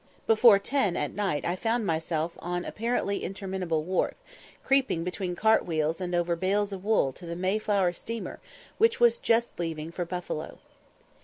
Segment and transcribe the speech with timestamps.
[0.25, 4.15] Before ten at night I found myself on an apparently interminable wharf,
[4.63, 8.39] creeping between cart wheels and over bales of wool to the Mayflower steamer,
[8.79, 10.57] which was just leaving for Buffalo.